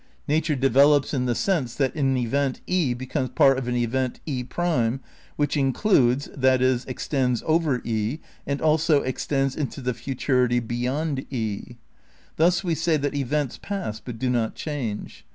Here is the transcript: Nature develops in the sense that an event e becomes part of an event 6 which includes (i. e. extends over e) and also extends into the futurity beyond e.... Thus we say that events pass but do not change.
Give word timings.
Nature 0.27 0.55
develops 0.55 1.13
in 1.13 1.27
the 1.27 1.35
sense 1.35 1.75
that 1.75 1.93
an 1.93 2.17
event 2.17 2.59
e 2.65 2.91
becomes 2.95 3.29
part 3.29 3.59
of 3.59 3.67
an 3.67 3.75
event 3.75 4.19
6 4.27 4.49
which 5.35 5.55
includes 5.55 6.27
(i. 6.43 6.55
e. 6.55 6.79
extends 6.87 7.43
over 7.45 7.81
e) 7.83 8.17
and 8.47 8.63
also 8.63 9.03
extends 9.03 9.55
into 9.55 9.79
the 9.79 9.93
futurity 9.93 10.59
beyond 10.59 11.31
e.... 11.31 11.75
Thus 12.37 12.63
we 12.63 12.73
say 12.73 12.97
that 12.97 13.13
events 13.13 13.59
pass 13.61 13.99
but 13.99 14.17
do 14.17 14.31
not 14.31 14.55
change. 14.55 15.23